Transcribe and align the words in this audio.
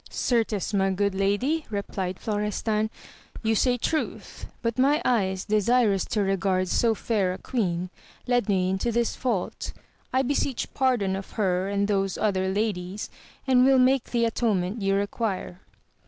Certes 0.09 0.73
my 0.73 0.89
good 0.89 1.13
lady, 1.13 1.67
replied 1.69 2.17
Florestan, 2.17 2.89
you 3.43 3.53
say 3.53 3.77
truth; 3.77 4.47
but 4.63 4.79
my 4.79 4.99
eyes, 5.05 5.45
desirous 5.45 6.05
to 6.05 6.23
regard 6.23 6.67
so 6.69 6.95
fair 6.95 7.33
a 7.33 7.37
queen, 7.37 7.91
led 8.25 8.49
me 8.49 8.67
into 8.71 8.91
this 8.91 9.15
fault. 9.15 9.73
I 10.11 10.23
beseech 10.23 10.73
pardon 10.73 11.15
of 11.15 11.33
her 11.33 11.69
and 11.69 11.87
those 11.87 12.17
other 12.17 12.49
ladies, 12.51 13.11
and 13.45 13.63
will 13.63 13.77
make 13.77 14.05
the 14.05 14.25
atonement 14.25 14.81
ye 14.81 14.91
require. 14.91 15.59